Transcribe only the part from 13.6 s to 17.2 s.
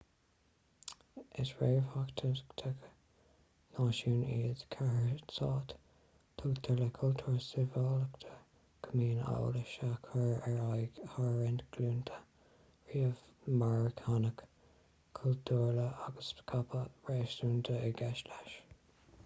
marthanach cultúrtha agus scaipeadh